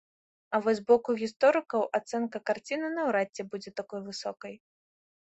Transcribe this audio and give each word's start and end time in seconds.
А 0.57 0.59
вось 0.67 0.77
з 0.77 0.81
боку 0.91 1.09
гісторыкаў 1.19 1.83
ацэнка 1.97 2.41
карціны 2.51 2.89
наўрад 2.97 3.27
ці 3.37 3.47
будзе 3.51 3.73
такой 3.81 4.01
высокай. 4.07 4.57